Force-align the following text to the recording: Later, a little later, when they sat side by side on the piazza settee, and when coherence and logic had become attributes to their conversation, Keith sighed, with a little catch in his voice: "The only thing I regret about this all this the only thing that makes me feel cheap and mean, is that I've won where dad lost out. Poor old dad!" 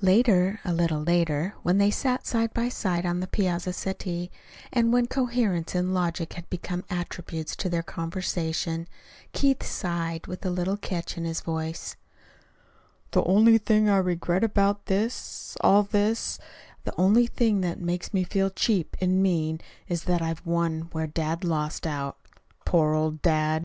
Later, 0.00 0.58
a 0.64 0.72
little 0.72 0.98
later, 1.04 1.54
when 1.62 1.78
they 1.78 1.92
sat 1.92 2.26
side 2.26 2.52
by 2.52 2.68
side 2.68 3.06
on 3.06 3.20
the 3.20 3.28
piazza 3.28 3.72
settee, 3.72 4.28
and 4.72 4.92
when 4.92 5.06
coherence 5.06 5.72
and 5.72 5.94
logic 5.94 6.32
had 6.32 6.50
become 6.50 6.82
attributes 6.90 7.54
to 7.54 7.68
their 7.68 7.84
conversation, 7.84 8.88
Keith 9.32 9.62
sighed, 9.62 10.26
with 10.26 10.44
a 10.44 10.50
little 10.50 10.76
catch 10.76 11.16
in 11.16 11.24
his 11.24 11.42
voice: 11.42 11.94
"The 13.12 13.22
only 13.22 13.56
thing 13.56 13.88
I 13.88 13.98
regret 13.98 14.42
about 14.42 14.86
this 14.86 15.56
all 15.60 15.84
this 15.84 16.40
the 16.82 16.92
only 17.00 17.28
thing 17.28 17.60
that 17.60 17.78
makes 17.80 18.12
me 18.12 18.24
feel 18.24 18.50
cheap 18.50 18.96
and 19.00 19.22
mean, 19.22 19.60
is 19.86 20.02
that 20.10 20.20
I've 20.20 20.44
won 20.44 20.88
where 20.90 21.06
dad 21.06 21.44
lost 21.44 21.86
out. 21.86 22.18
Poor 22.64 22.94
old 22.94 23.22
dad!" 23.22 23.56